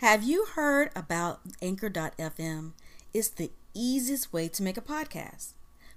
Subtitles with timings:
[0.00, 2.72] Have you heard about Anchor.fm?
[3.14, 5.52] It's the easiest way to make a podcast.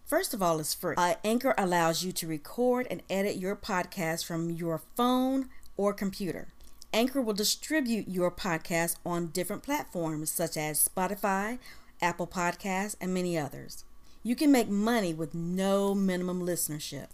[0.06, 0.96] First of all, it's free.
[0.98, 6.48] Uh, Anchor allows you to record and edit your podcast from your phone or computer.
[6.94, 11.60] Anchor will distribute your podcast on different platforms such as Spotify,
[12.02, 13.84] Apple Podcasts, and many others.
[14.24, 17.08] You can make money with no minimum listenership.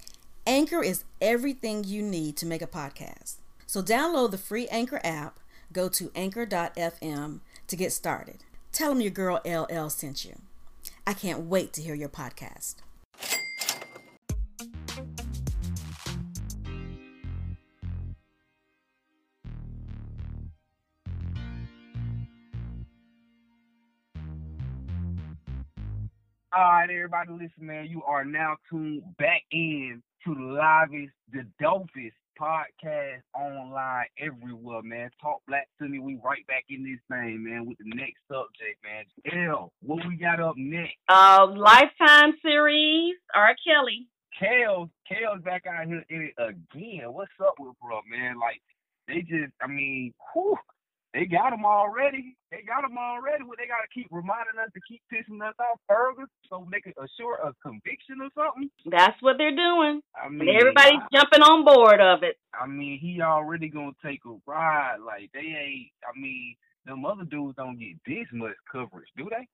[0.47, 3.37] Anchor is everything you need to make a podcast.
[3.65, 5.39] So download the free Anchor app,
[5.75, 8.45] go to anchor.fm to get started.
[8.71, 10.35] Tell them your girl Elle sent you.
[11.05, 12.75] I can't wait to hear your podcast.
[26.57, 27.87] All right, everybody, listen, man.
[27.87, 35.09] You are now tuned back in to the livest, the dopest podcast online everywhere, man.
[35.21, 35.99] Talk black to me.
[35.99, 39.05] We right back in this thing, man, with the next subject, man.
[39.47, 40.95] Elle, what we got up next?
[41.09, 43.55] Uh, Lifetime series, R.
[43.65, 44.07] Kelly.
[44.39, 47.13] Kale's, Kale's back out here in it again.
[47.13, 48.37] What's up with bro, man?
[48.39, 48.61] Like,
[49.07, 50.57] they just, I mean, whew,
[51.15, 52.37] they got him already.
[52.51, 53.45] They got him already.
[53.45, 56.81] What they got to keep reminding us to keep pissing us off further so they
[56.81, 58.69] can assure a conviction or something.
[58.85, 60.01] That's what they're doing.
[60.15, 62.37] I And mean, everybody's I, jumping on board of it.
[62.53, 64.97] I mean, he already gonna take a ride.
[65.05, 65.89] Like they ain't.
[66.05, 66.55] I mean,
[66.85, 69.47] them other dudes don't get this much coverage, do they?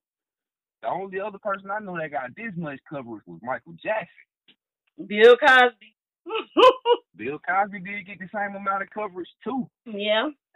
[0.84, 4.08] The only other person I know that got this much coverage was Michael Jackson.
[5.08, 5.96] Bill Cosby.
[7.16, 9.68] Bill Cosby did get the same amount of coverage too.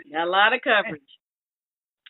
[0.06, 1.02] yeah, a lot of coverage.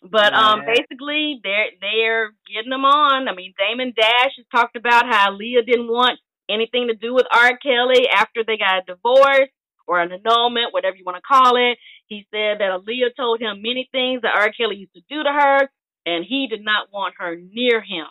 [0.03, 3.27] But um, basically, they're they're getting them on.
[3.27, 7.25] I mean, Damon Dash has talked about how Leah didn't want anything to do with
[7.31, 7.57] R.
[7.57, 9.49] Kelly after they got a divorce
[9.87, 11.77] or an annulment, whatever you want to call it.
[12.07, 14.51] He said that Aaliyah told him many things that R.
[14.51, 15.69] Kelly used to do to her,
[16.05, 18.05] and he did not want her near him.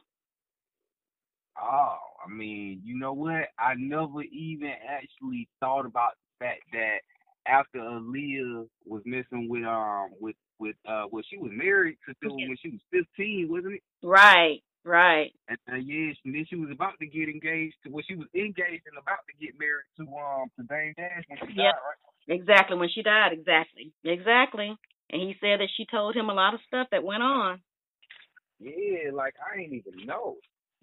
[1.60, 3.48] Oh, I mean, you know what?
[3.58, 6.98] I never even actually thought about the fact that
[7.46, 12.32] after Aaliyah was messing with um with with uh well she was married to dude
[12.32, 13.82] when she was fifteen, wasn't it?
[14.02, 15.32] Right, right.
[15.48, 18.28] And uh, yeah, she, then she was about to get engaged to well she was
[18.34, 21.56] engaged and about to get married to um to Dame Dash when she Yep.
[21.56, 22.40] died, right?
[22.40, 23.92] Exactly, when she died, exactly.
[24.02, 24.74] Exactly.
[25.10, 27.60] And he said that she told him a lot of stuff that went on.
[28.58, 30.36] Yeah, like I ain't even know.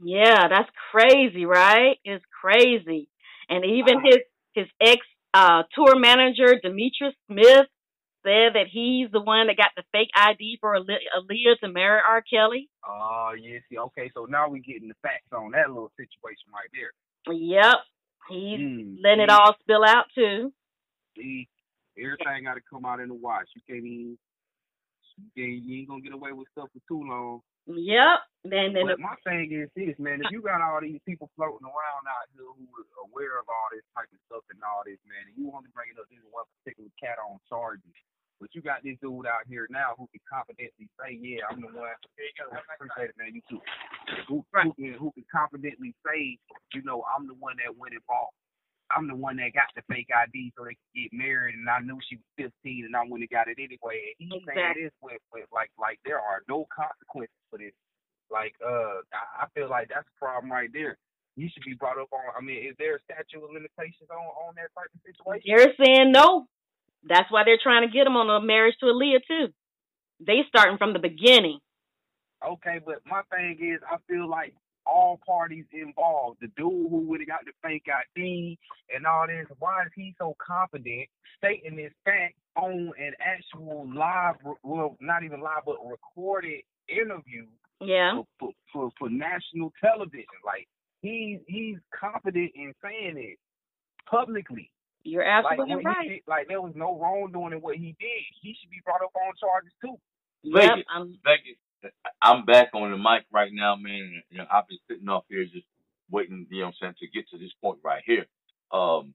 [0.04, 1.98] Yeah, that's crazy, right?
[2.04, 3.10] It's crazy.
[3.50, 4.04] And even Wow.
[4.06, 4.18] his
[4.54, 7.68] his ex uh tour manager Demetrius Smith
[8.24, 12.02] said that he's the one that got the fake ID for Ale- Aaliyah to marry
[12.08, 12.22] R.
[12.22, 12.70] Kelly.
[12.88, 16.70] Oh yeah, see, okay, so now we're getting the facts on that little situation right
[16.74, 16.92] there.
[17.36, 17.76] Yep.
[18.30, 20.54] He's Mm, letting it all spill out too.
[21.18, 21.48] See,
[21.98, 23.46] everything got to come out in the wash.
[23.56, 24.18] You can't even,
[25.36, 27.42] you, you ain't gonna get away with stuff for too long.
[27.68, 28.20] Yep.
[28.46, 30.20] And then But my thing is this, man.
[30.26, 33.70] If you got all these people floating around out here who are aware of all
[33.72, 36.46] this type of stuff and all this, man, and you only bringing up this one
[36.60, 37.94] particular cat on charges,
[38.42, 41.70] but you got this dude out here now who can confidently say, "Yeah, I'm the
[41.70, 43.36] one." I appreciate it, man.
[43.38, 43.62] You too.
[44.28, 44.66] Who, Right.
[44.66, 46.38] who, can, who can confidently say,
[46.74, 48.36] you know, I'm the one that went involved.
[48.96, 51.80] I'm the one that got the fake ID so they could get married, and I
[51.80, 54.16] knew she was 15, and I went and got it anyway.
[54.20, 54.84] And he's saying Exactly.
[54.84, 57.74] this with, with like, like there are no consequences for this.
[58.32, 60.98] Like, uh, I, I feel like that's a problem right there.
[61.36, 62.22] You should be brought up on.
[62.38, 65.48] I mean, is there a statute of limitations on on that type of situation?
[65.48, 66.48] They're saying no.
[67.08, 69.48] That's why they're trying to get him on a marriage to Aaliyah too.
[70.20, 71.60] They starting from the beginning.
[72.46, 74.54] Okay, but my thing is, I feel like
[74.92, 78.60] all parties involved, the dude who would have got the fake ID
[78.96, 84.36] and all this, why is he so confident stating this fact on an actual live,
[84.64, 87.48] well, not even live, but recorded interview
[87.82, 88.14] Yeah.
[88.16, 90.40] for, for, for, for national television?
[90.46, 90.68] Like,
[91.02, 93.40] he's he's confident in saying it
[94.10, 94.72] publicly.
[95.04, 96.08] You're Like, absolutely when right.
[96.08, 98.24] did, like there was no wrongdoing in what he did.
[98.42, 99.98] He should be brought up on charges too.
[100.44, 100.80] Yep.
[100.80, 101.58] Vegas, I'm, Vegas,
[102.22, 104.24] I'm back on the mic right now, man.
[104.30, 105.66] You know, I've been sitting off here just
[106.12, 108.26] waiting, you know what I'm saying, to get to this point right here.
[108.72, 109.14] Um,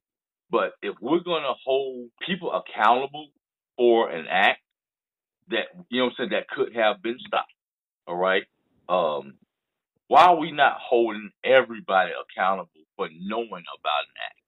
[0.50, 3.28] but if we're gonna hold people accountable
[3.76, 4.60] for an act
[5.50, 7.52] that you know what I'm saying that could have been stopped,
[8.06, 8.44] all right?
[8.88, 9.34] Um,
[10.08, 14.45] why are we not holding everybody accountable for knowing about an act?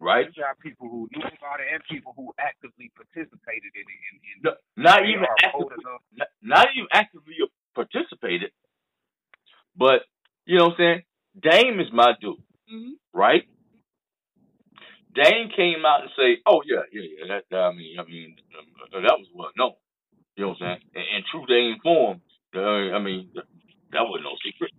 [0.00, 0.26] Right?
[0.34, 4.00] You got people who knew about it and people who actively participated in it.
[4.10, 5.76] And, and No, not even actively,
[6.16, 7.34] not, not even actively
[7.74, 8.52] participated,
[9.76, 10.02] but
[10.46, 11.02] you know what I'm saying.
[11.40, 12.42] Dame is my dude,
[12.72, 12.92] mhm.
[13.14, 13.44] right?
[15.14, 17.26] Dame came out and say, "Oh yeah, yeah, yeah.
[17.34, 19.74] That, that I mean, I mean, um, that was well known."
[20.36, 21.06] You know what I'm saying?
[21.14, 22.22] And true, they informed.
[22.54, 24.72] Uh, I mean, that was no secret.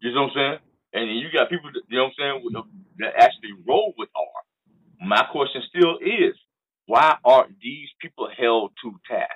[0.00, 0.58] You know what I'm saying?
[0.94, 2.64] And you got people, that, you know what I'm saying,
[2.98, 4.35] that actually roll with R.
[5.08, 6.36] My question still is,
[6.86, 9.30] why aren't these people held to task?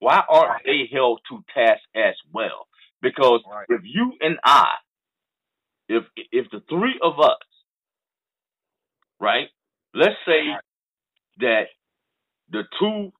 [0.00, 2.68] Why aren't they held to task as well?
[3.02, 3.66] Because Right.
[3.70, 4.68] if you and I,
[5.88, 7.38] if if the three of us,
[9.20, 9.48] right,
[9.94, 10.54] let's say
[11.40, 11.68] that
[12.50, 13.12] the two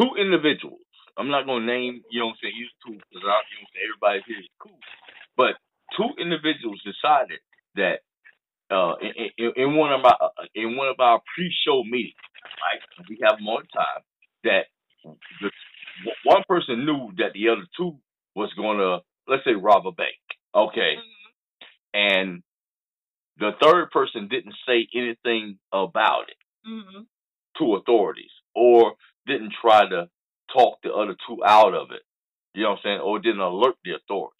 [0.00, 0.80] two individuals,
[1.18, 3.62] I'm not gonna name, you know what I'm saying, these two because I, you know
[3.62, 4.78] what I'm everybody here is cool,
[5.36, 5.56] but
[5.96, 7.40] two individuals decided
[7.76, 8.00] that
[8.70, 12.80] uh, in, in, in one of our uh, in one of our pre-show meetings, right?
[13.08, 14.02] We have more time.
[14.44, 14.66] That
[15.40, 15.50] the
[16.24, 17.98] one person knew that the other two
[18.36, 18.98] was going to,
[19.28, 20.16] let's say, rob a bank.
[20.54, 20.94] Okay,
[21.94, 22.42] and
[23.38, 26.36] the third person didn't say anything about it
[26.68, 27.02] Mm-hmm.
[27.58, 28.94] to authorities, or
[29.26, 30.08] didn't try to
[30.52, 32.02] talk the other two out of it.
[32.54, 33.00] You know what I'm saying?
[33.00, 34.34] Or didn't alert the authorities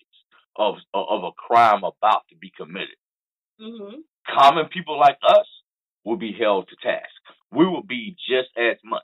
[0.57, 2.97] of of a crime about to be committed
[3.61, 4.01] Mm-hmm.
[4.29, 5.47] Common people like us
[6.05, 7.09] will be held to task.
[7.53, 9.03] We will be just as much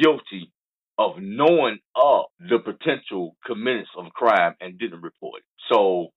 [0.00, 0.52] guilty
[0.98, 5.44] of knowing of the potential committance of a crime and didn't report it.
[5.72, 6.08] So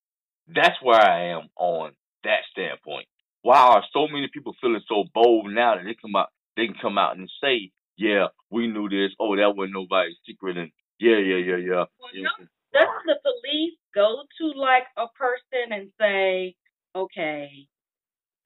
[0.47, 1.91] that's where I am on
[2.23, 3.07] that standpoint.
[3.43, 6.75] Why are so many people feeling so bold now that they come out they can
[6.81, 11.17] come out and say, Yeah, we knew this, oh that wasn't nobody's secret and yeah,
[11.17, 11.85] yeah, yeah, yeah.
[11.99, 12.29] Well, You no,
[12.73, 16.55] doesn't the police go to like a person and say,
[16.95, 17.67] okay,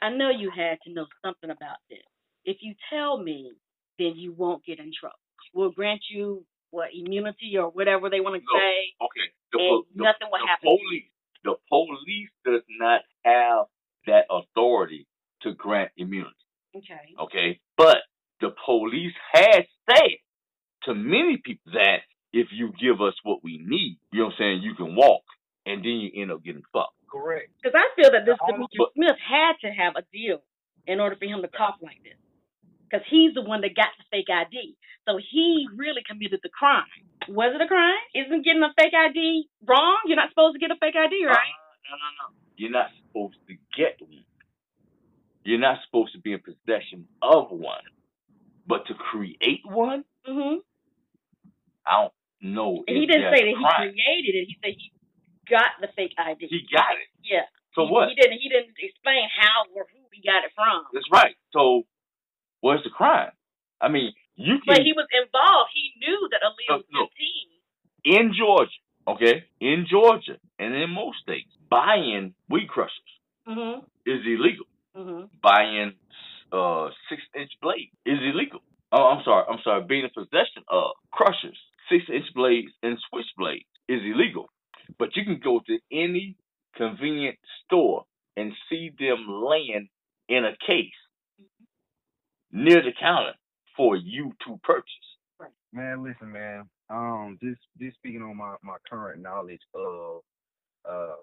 [0.06, 2.06] I know you had to know something about this.
[2.46, 3.52] If you tell me,
[3.98, 5.18] then you won't get in trouble.
[5.54, 8.60] We'll grant you what immunity or whatever they want to No.
[8.60, 8.94] say.
[9.02, 9.28] Okay.
[9.52, 10.78] The, And the, nothing will the happen.
[10.78, 11.10] Police,
[11.44, 13.66] the police does not have
[14.06, 15.08] that authority
[15.42, 16.36] to grant immunity.
[16.76, 17.06] Okay.
[17.24, 17.98] Okay, but
[18.42, 20.18] the police has said
[20.84, 22.00] to many people that
[22.34, 25.24] if you give us what we need, you know what I'm saying, you can walk,
[25.66, 26.95] and then you end up getting fucked.
[27.16, 27.50] Correct.
[27.64, 30.44] Because I feel that this The Demetrius Smith had to have a deal
[30.88, 32.20] in order for him to talk like this.
[32.90, 34.76] Because he's the one that got the fake ID.
[35.08, 36.84] So he really committed the crime.
[37.30, 37.98] Was it a crime?
[38.14, 39.98] Isn't getting a fake ID wrong?
[40.06, 41.34] You're not supposed to get a fake ID, right?
[41.34, 42.36] Uh, no, no, no.
[42.58, 44.26] You're not supposed to get one.
[45.44, 47.86] You're not supposed to be in possession of one,
[48.68, 50.58] but to create one, Mm-hmm.
[51.86, 52.84] I don't know.
[52.88, 54.48] And he didn't say that he created it.
[54.50, 54.92] He said he
[55.50, 56.48] got the fake ID.
[56.50, 57.10] He got it.
[57.24, 57.46] yeah.
[57.76, 58.10] So he, what?
[58.10, 58.40] He didn't.
[58.40, 60.84] He didn't explain how or who he got it from.
[60.94, 61.36] That's right.
[61.54, 61.84] So
[62.62, 63.32] what's the crime?
[63.82, 65.72] I mean, you can But he was involved.
[65.74, 67.08] He knew that Aaliyah was No, no.
[68.06, 68.20] 15.
[68.20, 73.12] in Georgia, okay, in Georgia and in most states, buying weed crushers
[73.48, 73.86] Mm-hmm.
[74.10, 74.66] is illegal.
[74.98, 75.26] Mm-hmm.
[75.44, 75.94] Buying
[76.52, 78.62] uh six inch blade is illegal.
[78.92, 79.84] Oh, I'm sorry, I'm sorry.
[79.88, 81.58] Being in possession of crushers,
[81.92, 84.50] six inch blades and switchblades is illegal.
[85.00, 86.38] But you can go to any
[86.76, 88.06] convenient store
[88.38, 89.90] and see them laying
[90.30, 90.92] in a case
[92.52, 93.34] near the counter
[93.78, 94.88] for you to purchase.
[95.74, 96.70] Man, listen, man.
[96.90, 100.22] Um, just just speaking on my my current knowledge of
[100.90, 101.16] uh,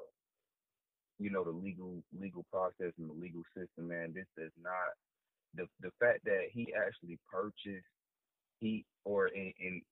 [1.18, 4.12] you know, the legal legal process and the legal system, man.
[4.14, 4.94] This does not
[5.54, 7.86] the the fact that he actually purchased
[8.60, 9.82] he or in, in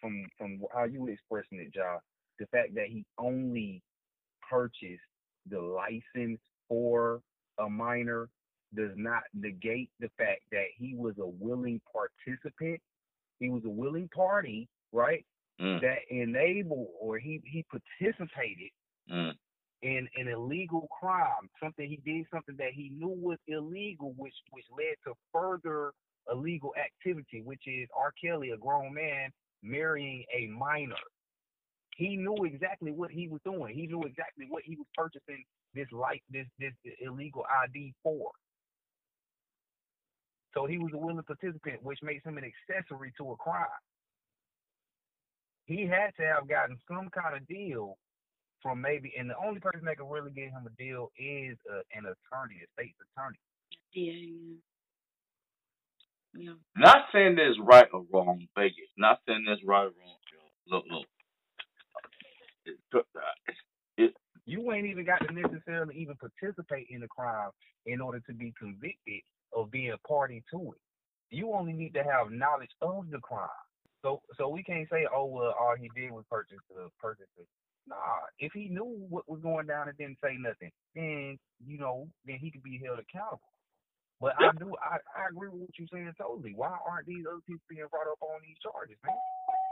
[0.00, 2.00] from from how you were expressing it, Jah,
[2.40, 3.82] the fact that he only
[4.50, 5.02] purchased
[5.48, 7.20] the license for
[7.60, 8.28] a minor
[8.74, 12.80] does not negate the fact that he was a willing participant.
[13.40, 15.24] He was a willing party, right?
[15.60, 18.70] Mm, That enabled or he he participated
[19.10, 19.32] mm,
[19.82, 24.64] in an illegal crime, something he did something that he knew was illegal, which which
[24.76, 25.92] led to further
[26.30, 28.12] illegal activity, which is R.
[28.22, 29.30] Kelly, a grown man,
[29.62, 30.96] marrying a minor.
[31.96, 33.74] He knew exactly what he was doing.
[33.74, 35.44] He knew exactly what he was purchasing
[35.74, 38.30] this like this this illegal ID for.
[40.54, 43.66] So he was a willing participant, which makes him an accessory to a crime.
[45.66, 47.96] He had to have gotten some kind of deal
[48.62, 51.82] from maybe, and the only person that could really get him a deal is uh,
[51.94, 53.38] an attorney, a state's attorney.
[53.94, 54.12] Yeah.
[54.12, 54.56] Yeah.
[56.34, 56.52] Yeah.
[56.76, 58.90] Not saying there's right or wrong, Vegas.
[58.98, 60.18] Not saying there's right or wrong.
[60.32, 60.76] yo.
[60.76, 61.06] Look, look.
[62.66, 63.00] It, uh,
[63.98, 64.14] it,
[64.46, 67.50] You ain't even got to necessarily even participate in the crime
[67.86, 69.22] in order to be convicted
[69.54, 70.80] of being a party to it.
[71.36, 73.48] You only need to have knowledge of the crime.
[74.02, 77.46] So, so we can't say, oh well, all he did was purchase the purchase it.
[77.88, 77.96] Nah,
[78.38, 82.38] if he knew what was going down and didn't say nothing, then you know, then
[82.40, 83.42] he could be held accountable.
[84.20, 86.54] But I do, I, I agree with what you're saying totally.
[86.56, 89.14] Why aren't these other people being brought up on these charges, man?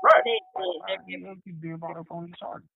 [0.03, 0.25] Right.
[0.25, 2.69] They, Why they, you want to be brought up on these charges?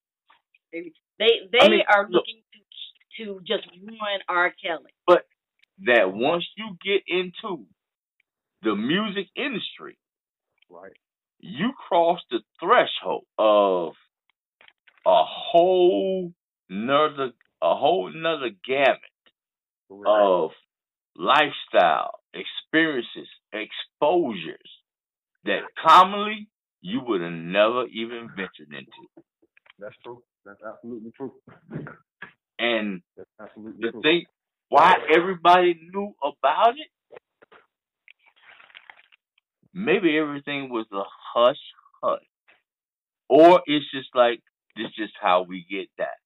[0.73, 2.13] They, they, they mean, are look.
[2.15, 4.53] looking to to just ruin R.
[4.65, 4.93] Kelly.
[5.07, 5.27] But
[5.87, 7.67] that once you get into
[8.63, 9.99] the music industry,
[10.71, 10.93] Right.
[11.41, 13.95] you cross the threshold of
[15.07, 16.33] a whole
[16.71, 18.99] nother a whole nother gamut
[19.91, 20.09] Correct.
[20.09, 20.51] of
[21.17, 24.71] lifestyle experiences, exposures
[25.45, 26.49] that commonly
[26.83, 29.09] you would have never even ventured into.
[29.79, 30.23] That's true.
[30.45, 31.33] That's absolutely true.
[32.59, 34.03] And That's absolutely the true.
[34.03, 34.25] thing
[34.69, 37.19] why everybody knew about it,
[39.75, 41.03] maybe everything was a
[41.35, 41.57] hush
[42.03, 42.23] hush.
[43.29, 44.41] Or it's just like
[44.77, 46.19] this just how we get that.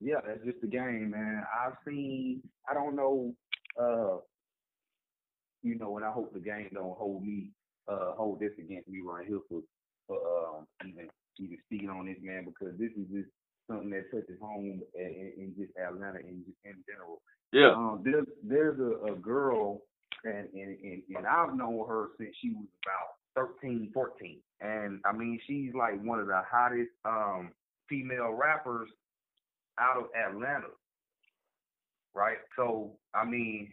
[0.00, 1.44] Yeah, that's just the game, man.
[1.64, 2.42] I've seen.
[2.68, 3.34] I don't know.
[3.80, 4.18] Uh,
[5.62, 7.50] you know, and I hope the game don't hold me,
[7.88, 9.60] uh, hold this against me right here for,
[10.06, 11.08] for um, even
[11.40, 13.28] even speaking on this, man, because this is just
[13.68, 17.20] something that touches home in, in, just Atlanta in in general.
[17.52, 17.72] Yeah.
[17.74, 19.82] Um, there's there's a, a girl,
[20.24, 24.40] and, and and and I've known her since she was about 13, 14.
[24.60, 27.50] and I mean she's like one of the hottest um
[27.88, 28.88] female rappers
[29.78, 30.72] out of Atlanta,
[32.14, 32.38] right?
[32.56, 33.70] So I mean,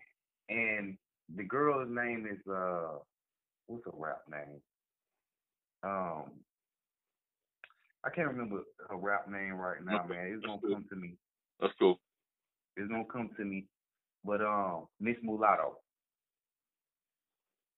[0.49, 0.97] and
[1.35, 2.97] the girl's name is uh,
[3.67, 4.61] what's her rap name?
[5.83, 6.31] Um,
[8.05, 10.33] I can't remember her rap name right now, man.
[10.33, 11.15] It's gonna come to me.
[11.59, 11.99] That's cool.
[12.75, 13.65] It's gonna come to me.
[14.25, 15.77] But um, Miss Mulatto.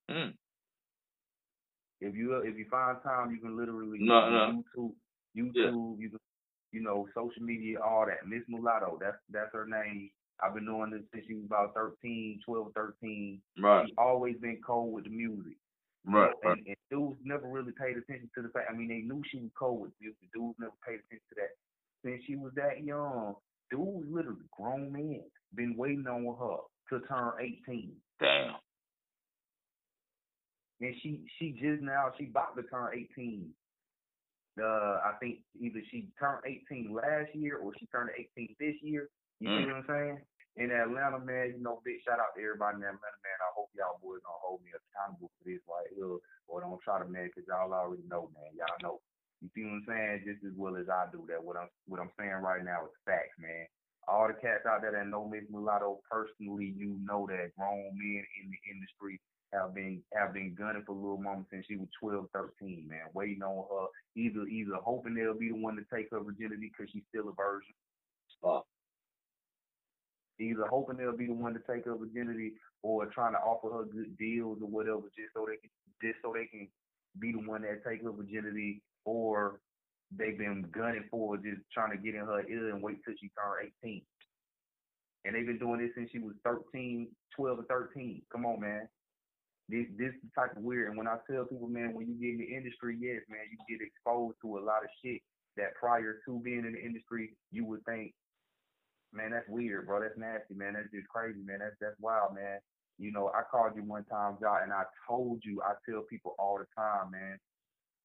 [0.09, 0.33] Mm.
[2.01, 4.63] If you if you find time, you can literally No, no.
[4.77, 4.93] YouTube,
[5.35, 6.19] YouTube, you can,
[6.71, 8.27] you know, social media, all that.
[8.27, 10.09] Miss Mulatto, that's that's her name.
[10.43, 13.41] I've been knowing this since she was about 13, 12, 13.
[13.57, 13.85] Right.
[13.85, 15.55] She's always been cold with the music.
[16.07, 16.31] Right.
[16.43, 16.57] Right.
[16.57, 18.67] And, and dudes never really paid attention to the fact.
[18.69, 20.29] I mean, they knew she was cold with music.
[20.33, 21.53] Dudes never paid attention to that.
[22.03, 23.35] Since she was that young,
[23.71, 25.21] dudes literally grown men
[25.55, 26.57] been waiting on her
[26.99, 27.91] to turn 18.
[28.19, 28.55] Damn.
[30.81, 33.49] and she she just now she about to turn 18.
[34.61, 39.09] Uh, I think either she turned 18 last year or she turned 18 this year.
[39.39, 39.67] You see Mm.
[39.67, 40.19] what I'm saying?
[40.55, 43.39] In Atlanta, man, you know, big shout out to everybody in Atlanta, man.
[43.43, 46.15] I hope y'all boys don't hold me accountable for this right here,
[46.47, 48.55] or don't try to, man, because y'all already know, man.
[48.55, 49.03] Y'all know.
[49.43, 50.23] You see what I'm saying?
[50.23, 51.43] Just as well as I do that.
[51.43, 53.67] What I'm what I'm saying right now is facts, man.
[54.07, 58.23] All the cats out there that know Miss Mulatto personally, you know that grown men
[58.39, 59.19] in the industry
[59.51, 63.43] have been have been gunning for Lil Mama since she was 12, 13, man, waiting
[63.43, 67.03] on her, either either hoping they'll be the one to take her virginity because she's
[67.09, 67.73] still a virgin,
[68.43, 68.63] Oh.
[70.39, 73.85] Either hoping they'll be the one to take her virginity or trying to offer her
[73.85, 75.69] good deals or whatever just so they can
[76.01, 76.67] just so they can
[77.19, 79.59] be the one that take her virginity or
[80.17, 83.29] they've been gunning for just trying to get in her ear and wait till she
[83.29, 84.01] turn 18.
[85.25, 88.21] And they've been doing this since she was 13, 12 or 13.
[88.31, 88.87] Come on, man.
[89.67, 90.89] This this type of weird.
[90.89, 93.57] And when I tell people, man, when you get in the industry, yes, man, you
[93.65, 95.21] get exposed to a lot of shit
[95.57, 98.13] that prior to being in the industry, you would think,
[99.13, 100.01] man, that's weird, bro.
[100.01, 100.73] That's nasty, man.
[100.73, 101.59] That's just crazy, man.
[101.59, 102.59] That's that's wild, man.
[102.97, 106.35] You know, I called you one time, Jot, and I told you, I tell people
[106.39, 107.37] all the time, man.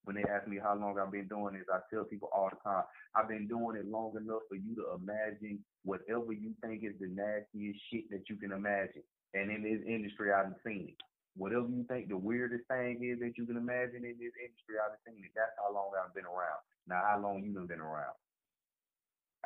[0.04, 2.57] When they ask me how long I've been doing this, I tell people all the
[2.64, 6.97] time, I've been doing it long enough for you to imagine whatever you think is
[6.99, 9.04] the nastiest shit that you can imagine.
[9.35, 11.00] And in this industry, I've seen it.
[11.37, 14.99] Whatever you think the weirdest thing is that you can imagine in this industry, I've
[15.07, 15.30] seen it.
[15.37, 16.64] That's how long I've been around.
[16.88, 18.16] Now, how long you done been around?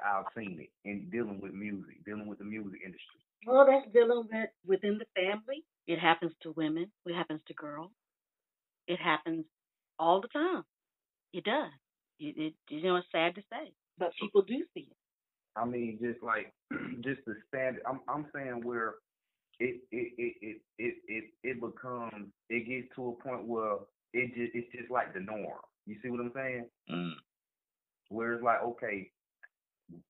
[0.03, 3.21] I've seen it in dealing with music, dealing with the music industry.
[3.47, 5.65] Well, that's dealing with within the family.
[5.87, 6.91] It happens to women.
[7.07, 7.91] It happens to girls.
[8.87, 9.45] It happens
[9.99, 10.65] all the time.
[11.33, 11.71] It does.
[12.19, 14.97] It, it you know it's sad to say, but people do see it.
[15.57, 16.53] I mean, just like
[17.03, 17.83] just the standard.
[17.89, 18.95] I'm I'm saying where
[19.61, 23.77] it it it it it it, it becomes it gets to a point where
[24.13, 25.59] it just it's just like the norm.
[25.87, 26.67] You see what I'm saying?
[26.91, 27.13] Mm.
[28.09, 29.11] Where it's like okay,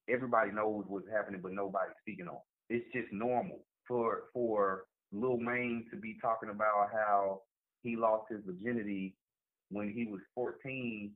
[0.08, 2.38] everybody knows what's happening, but nobody's speaking on.
[2.70, 2.76] it.
[2.76, 7.42] It's just normal for for Lil Wayne to be talking about how
[7.82, 9.14] he lost his virginity
[9.70, 11.12] when he was 14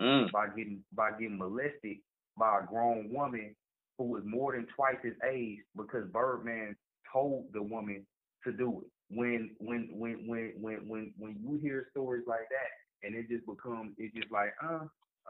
[0.00, 0.32] Mm.
[0.32, 1.98] by getting by getting molested
[2.38, 3.54] by a grown woman
[3.98, 6.74] who was more than twice his age because Birdman
[7.12, 8.06] told the woman
[8.44, 9.14] to do it.
[9.14, 13.44] When when when when when when when you hear stories like that and it just
[13.44, 14.86] becomes it's just like uh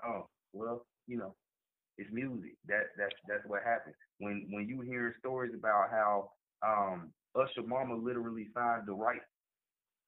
[0.07, 1.35] oh well you know
[2.01, 2.57] it's music.
[2.67, 6.31] That that's that's what happens when when you hear stories about how
[6.67, 9.21] um Usher Mama literally signed the right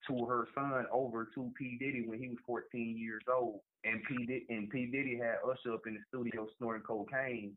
[0.08, 1.76] to her son over to P.
[1.78, 4.26] Diddy when he was 14 years old, and P.
[4.26, 4.86] Diddy, and P.
[4.86, 7.56] Diddy had Usher up in the studio snorting cocaine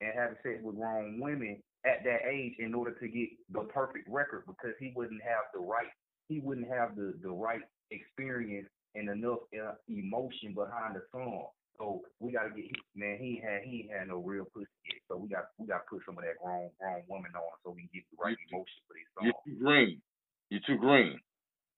[0.00, 4.06] and having sex with grown women at that age in order to get the perfect
[4.08, 5.90] record because he wouldn't have the right
[6.28, 11.46] he wouldn't have the the right experience and enough uh, emotion behind the song.
[11.78, 13.18] So we gotta get man.
[13.20, 15.00] He had he had no real pussy yet.
[15.08, 17.70] So we got we got to put some of that grown grown woman on so
[17.70, 19.28] we can get the right emotion for these songs.
[19.28, 20.02] You're too green.
[20.50, 21.20] You're too green.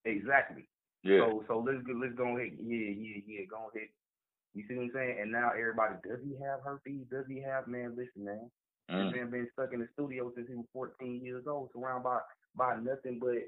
[0.05, 0.69] Exactly.
[1.02, 1.26] Yeah.
[1.26, 2.59] So so let's go let's go ahead.
[2.62, 3.45] Yeah yeah yeah.
[3.50, 3.90] Go ahead.
[4.55, 5.19] You see what I'm saying?
[5.21, 7.07] And now everybody, does he have herpes?
[7.11, 7.95] Does he have man?
[7.95, 8.50] Listen, man.
[8.90, 9.12] Mm.
[9.12, 12.19] This man been stuck in the studio since he was 14 years old, surrounded by
[12.57, 13.45] by nothing but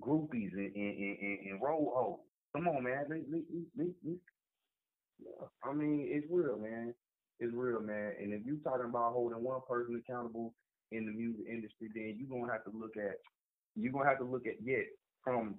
[0.00, 2.20] groupies and and, and, and road hoes.
[2.54, 3.06] Come on, man.
[3.08, 4.16] Let- let- let- let-
[5.18, 5.46] yeah.
[5.64, 6.94] I mean, it's real, man.
[7.40, 8.12] It's real, man.
[8.20, 10.54] And if you're talking about holding one person accountable
[10.92, 13.16] in the music industry, then you're gonna have to look at
[13.74, 14.86] you're gonna have to look at yet
[15.22, 15.56] from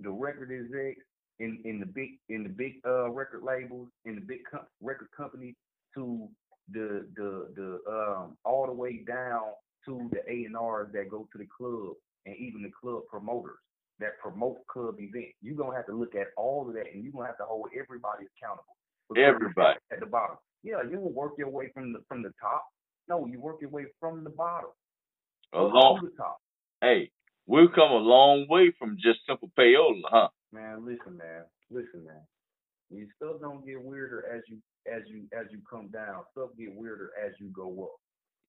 [0.00, 1.04] the record execs
[1.38, 5.08] in in the big in the big uh record labels in the big com- record
[5.16, 5.54] companies
[5.94, 6.28] to
[6.72, 9.42] the the the um all the way down
[9.84, 11.94] to the A and R's that go to the club
[12.26, 13.58] and even the club promoters
[14.00, 15.36] that promote club events.
[15.42, 17.68] You're gonna have to look at all of that and you're gonna have to hold
[17.72, 18.76] everybody accountable.
[19.16, 19.78] Everybody.
[19.92, 20.36] at the bottom.
[20.62, 22.64] Yeah, you don't work your way from the from the top.
[23.08, 24.70] No, you work your way from the bottom.
[25.52, 26.38] A to long, the top.
[26.80, 27.10] hey,
[27.46, 30.28] we've come a long way from just simple payola, huh?
[30.52, 31.42] Man, listen, man.
[31.70, 32.22] Listen, man.
[32.90, 36.22] You stuff don't get weirder as you as you as you come down.
[36.32, 38.00] Stuff get weirder as you go up.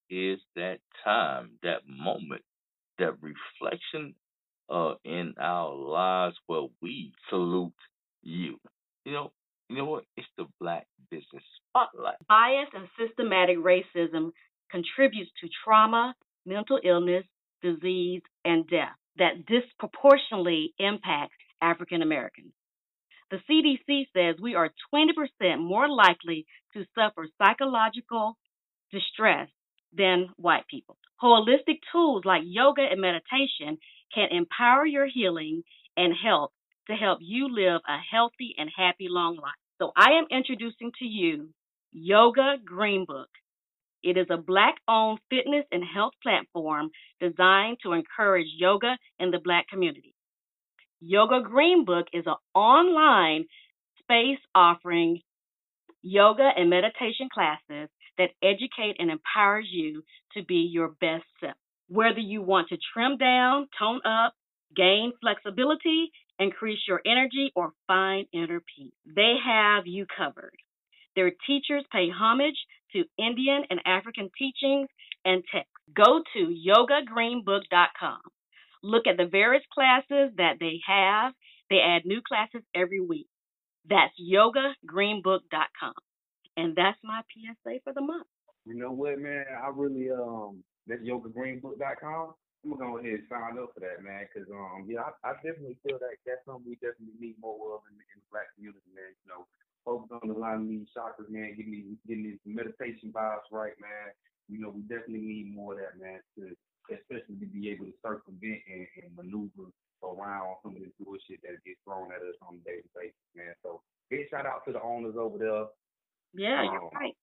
[0.10, 2.42] Is that time, that moment,
[3.00, 4.14] that reflection
[4.72, 7.74] uh in our lives where we salute
[8.24, 8.58] you.
[9.06, 9.32] You know,
[9.70, 10.06] you know what?
[10.18, 12.16] It's the black business spotlight.
[12.28, 14.32] Bias and systematic racism
[14.70, 17.26] contributes to trauma, mental illness,
[17.62, 22.54] disease, and death that disproportionately impacts African Americans.
[23.30, 28.38] The CDC says we are 20% more likely to suffer psychological
[28.92, 29.48] distress
[29.96, 30.98] than white people.
[31.22, 33.78] Holistic tools like yoga and meditation
[34.14, 35.64] can empower your healing
[35.98, 36.52] and health
[36.88, 39.52] to help you live a healthy and happy long life.
[39.80, 41.50] So I am introducing to you
[41.92, 43.30] Yoga Green Book.
[44.04, 49.40] It is a black owned fitness and health platform designed to encourage yoga in the
[49.40, 50.16] black community.
[51.00, 53.46] Yoga Green Book is an online
[54.02, 55.22] space offering
[56.02, 61.56] yoga and meditation classes that educate and empowers you to be your best self.
[61.92, 64.34] Whether you want to trim down, tone up,
[64.74, 70.56] gain flexibility, increase your energy, or find inner peace, they have you covered.
[71.18, 72.56] Their teachers pay homage
[72.94, 74.88] to Indian and African teachings
[75.26, 75.74] and texts.
[75.94, 78.22] Go to yogagreenbook.com.
[78.84, 81.34] Look at the various classes that they have.
[81.70, 83.28] They add new classes every week.
[83.90, 85.94] That's yogagreenbook.com.
[86.56, 88.28] And that's my PSA for the month.
[88.66, 89.44] You know what, man?
[89.62, 92.34] I really um that's yogagreenbook.com.
[92.62, 95.34] I'm gonna go ahead and sign up for that, man, because um yeah, I, I
[95.42, 98.86] definitely feel that that's something we definitely need more of in, in the black community,
[98.94, 99.10] man.
[99.26, 99.44] You know,
[99.82, 103.74] focus on the line of these chakras, man, getting these getting these meditation vibes right,
[103.82, 104.14] man.
[104.46, 106.54] You know, we definitely need more of that, man, to
[106.94, 109.74] especially to be able to circumvent and, and maneuver
[110.06, 113.54] around some of this bullshit that gets thrown at us on a daily basis, man.
[113.66, 115.66] So big shout out to the owners over there.
[116.34, 117.18] Yeah, you're Um, right.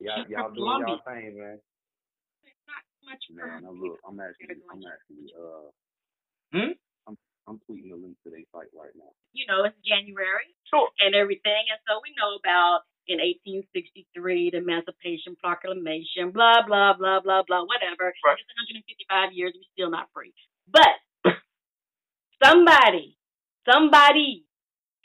[0.00, 1.58] Y'all y'all doing y'all thing, man.
[3.04, 5.68] Much Man, I'm look, I'm actually, I'm actually, uh,
[6.54, 6.72] Hmm?
[7.08, 7.16] I'm,
[7.48, 9.10] I'm tweeting the link to their site right now.
[9.32, 10.88] you know, it's January Sure.
[11.00, 11.64] and everything.
[11.70, 17.62] And so we know about in 1863, the Emancipation Proclamation, blah, blah, blah, blah, blah,
[17.68, 18.14] whatever.
[18.24, 18.38] Right.
[18.38, 20.32] It's 155 years, we're still not free.
[20.70, 20.96] But
[22.42, 23.18] somebody,
[23.70, 24.46] somebody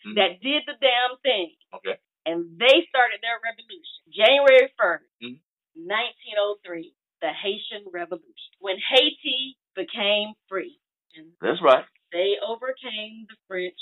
[0.06, 0.16] Mhm.
[0.16, 1.98] that did the damn thing, Okay.
[2.26, 5.40] and they started their revolution January 1st, Mhm.
[5.76, 10.80] 1903, the Haitian Revolution, when Haiti became free.
[11.16, 11.86] And That's right.
[12.12, 13.80] they overcame the French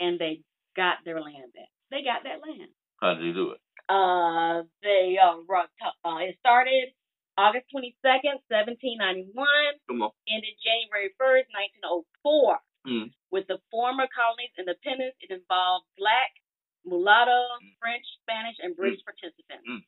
[0.00, 0.40] and they
[0.76, 1.70] got their land back.
[1.90, 2.70] They got that land.
[3.00, 3.60] How did you do it?
[3.88, 6.94] Uh, they uh, uh it started
[7.40, 9.32] August 22nd, 1791,
[9.88, 10.12] Come on.
[10.28, 11.48] ended January 1st,
[12.20, 12.60] 1904.
[12.84, 13.08] Mm.
[13.32, 16.36] With the former colonies' independence, it involved black,
[16.84, 17.40] mulatto,
[17.80, 19.64] French, Spanish, and British participants.
[19.64, 19.82] Mm.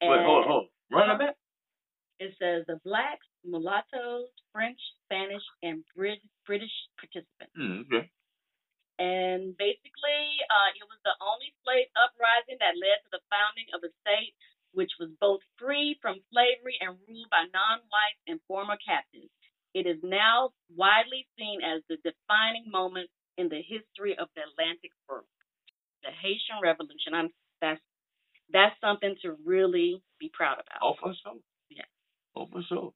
[0.00, 0.66] And Wait, hold, hold.
[0.88, 1.36] Run that back.
[2.18, 7.54] It says the blacks, mulattoes, French, Spanish, and Brit- British participants.
[7.54, 8.10] Mm, okay.
[8.98, 13.86] And basically, uh, it was the only slave uprising that led to the founding of
[13.86, 14.34] a state
[14.74, 19.30] which was both free from slavery and ruled by non whites and former captives.
[19.74, 24.90] It is now widely seen as the defining moment in the history of the Atlantic
[25.08, 25.30] world.
[26.02, 27.14] The Haitian Revolution.
[27.14, 27.30] I'm,
[27.62, 27.80] that's
[28.52, 30.80] that's something to really be proud about.
[30.82, 31.38] Oh, for sure.
[32.58, 32.92] For sure.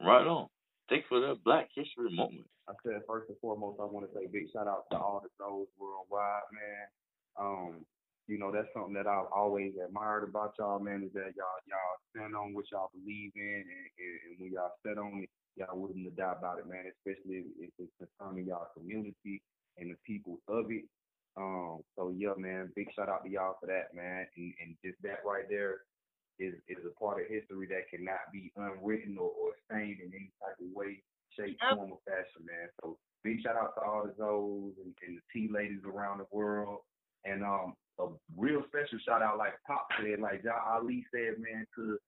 [0.00, 0.46] Right on.
[0.88, 2.46] Thanks for that Black History moment.
[2.68, 5.30] I said first and foremost, I want to say big shout out to all the
[5.42, 6.86] Zoes worldwide, man.
[7.34, 7.86] Um,
[8.28, 11.98] you know, that's something that I've always admired about y'all, man, is that y'all y'all
[12.14, 15.74] stand on what y'all believe in, and, and, and when y'all set on it, y'all
[15.74, 16.86] to die about it, man.
[16.86, 19.42] Especially if it's concerning y'all community
[19.78, 20.84] and the people of it.
[21.36, 24.26] Um, so yeah, man, big shout out to y'all for that, man.
[24.36, 25.82] And, and just that right there
[26.38, 30.30] is is a part of history that cannot be unwritten or, or stained in any
[30.40, 31.02] type of way,
[31.38, 31.76] shape, Yep.
[31.76, 32.68] form, or fashion, man.
[32.80, 36.26] So big shout out to all the Zoes and, and the T ladies around the
[36.32, 36.80] world.
[37.24, 41.66] And um a real special shout out like Pop said, like Jah Ali said, man,
[41.76, 41.98] to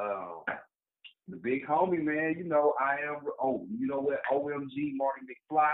[0.00, 0.52] uh
[1.28, 5.72] the big homie, man, you know, I am oh, you know what, OMG Marty McFly.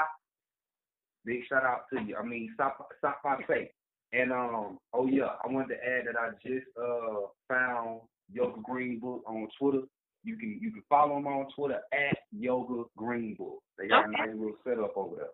[1.25, 2.17] Big shout out to you.
[2.17, 3.71] I mean stop stop by say.
[4.13, 8.01] And um oh yeah, I wanted to add that I just uh found
[8.33, 9.83] Yoga Green Book on Twitter.
[10.25, 13.59] You can you can follow him on Twitter at Yoga Green Book.
[13.79, 14.15] They got Okay.
[14.23, 15.27] a nice little setup over there.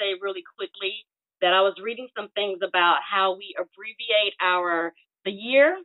[0.00, 1.04] say really quickly
[1.40, 4.92] that I was reading some things about how we abbreviate our
[5.24, 5.76] the year,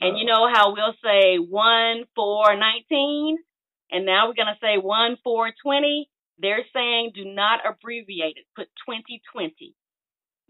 [0.00, 3.38] and you know how we'll say one four nineteen,
[3.90, 6.10] and now we're gonna say one four twenty.
[6.38, 8.46] They're saying do not abbreviate it.
[8.56, 9.74] Put twenty twenty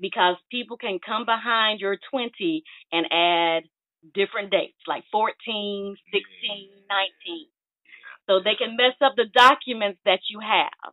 [0.01, 3.65] because people can come behind your twenty and add
[4.13, 6.85] different dates like 14, 16, mm.
[7.25, 7.47] 19.
[8.29, 10.93] So they can mess up the documents that you have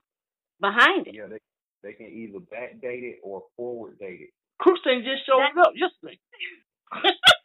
[0.60, 1.16] behind it.
[1.16, 1.40] Yeah, they
[1.84, 4.30] they can either backdate it or forward date it.
[4.60, 6.20] Kristen just showed up yesterday.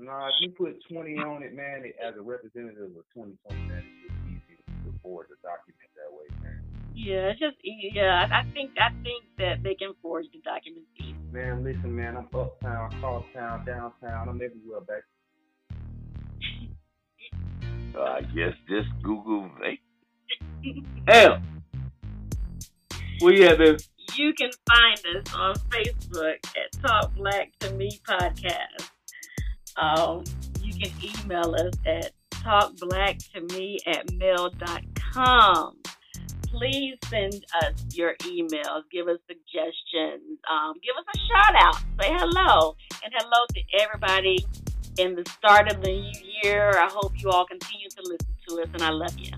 [0.00, 3.84] Nah, if you put 20 on it, man, it, as a representative of 2020, man,
[3.84, 6.56] it's just easy to forward the document that way, man.
[6.94, 8.24] Yeah, it's just yeah.
[8.24, 11.14] I I think I think that they can forge the documents easy.
[11.30, 15.02] Man, listen, man, I'm uptown, crosstown, downtown, I'm everywhere, back.
[17.92, 19.50] Uh, I guess just Google.
[19.60, 19.80] Hey.
[21.08, 21.42] Hell.
[23.18, 23.82] Where you at, baby?
[24.14, 28.89] You can find us on Facebook at Talk Black to Me Podcast.
[29.80, 30.22] Um,
[30.60, 35.76] you can email us at talkblacktome at mail.com.
[36.46, 38.82] Please send us your emails.
[38.92, 40.38] Give us suggestions.
[40.50, 41.76] Um, give us a shout out.
[42.00, 42.76] Say hello.
[43.02, 44.44] And hello to everybody
[44.98, 46.12] in the start of the new
[46.42, 46.72] year.
[46.76, 49.32] I hope you all continue to listen to us, and I love you.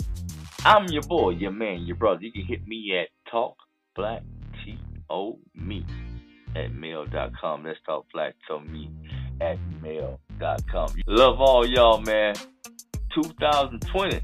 [0.65, 2.23] I'm your boy, your man, your brother.
[2.23, 5.85] You can hit me at talkblacktome
[6.57, 7.65] at mail.com.
[7.65, 8.91] Let's talk black to me
[9.41, 10.89] at mail.com.
[11.07, 12.35] Love all y'all, man.
[13.15, 14.21] 2020.